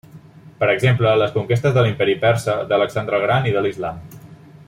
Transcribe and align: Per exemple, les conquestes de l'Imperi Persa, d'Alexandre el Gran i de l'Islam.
Per 0.61 0.69
exemple, 0.75 1.11
les 1.23 1.35
conquestes 1.35 1.75
de 1.75 1.83
l'Imperi 1.87 2.17
Persa, 2.25 2.57
d'Alexandre 2.73 3.19
el 3.21 3.27
Gran 3.27 3.49
i 3.51 3.55
de 3.59 3.63
l'Islam. 3.67 4.05